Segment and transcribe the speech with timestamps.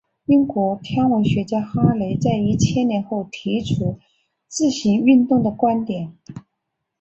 [0.25, 3.99] 英国天文学家哈雷在一千年后提出
[4.47, 6.17] 自行运动的观点。